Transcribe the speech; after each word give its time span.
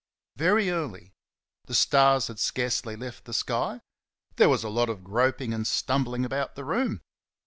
Very 0.35 0.71
early. 0.71 1.13
The 1.65 1.75
stars 1.75 2.25
had 2.25 2.39
scarcely 2.39 2.95
left 2.95 3.25
the 3.25 3.33
sky. 3.35 3.81
There 4.37 4.49
was 4.49 4.63
a 4.63 4.67
lot 4.69 4.89
of 4.89 5.03
groping 5.03 5.53
and 5.53 5.67
stumbling 5.67 6.25
about 6.25 6.55
the 6.55 6.65
room. 6.65 7.01